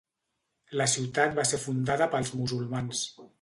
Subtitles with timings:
[0.81, 3.05] La ciutat va ser fundada pels musulmans.